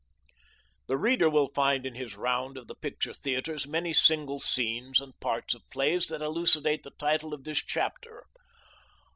The 0.87 0.97
reader 0.97 1.29
will 1.29 1.49
find 1.53 1.85
in 1.85 1.93
his 1.93 2.15
round 2.15 2.57
of 2.57 2.65
the 2.65 2.73
picture 2.73 3.13
theatres 3.13 3.67
many 3.67 3.93
single 3.93 4.39
scenes 4.39 4.99
and 4.99 5.13
parts 5.19 5.53
of 5.53 5.69
plays 5.69 6.07
that 6.07 6.23
elucidate 6.23 6.81
the 6.81 6.89
title 6.97 7.35
of 7.35 7.43
this 7.43 7.59
chapter. 7.59 8.25